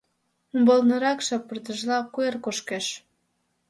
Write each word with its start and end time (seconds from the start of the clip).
Умбалныракше 0.55 1.35
пырдыжла 1.47 1.97
куэр 2.13 2.35
кушкеш. 2.43 2.85